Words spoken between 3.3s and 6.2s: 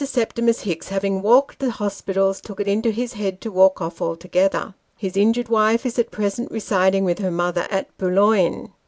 to walk off altogether. His injured wife is at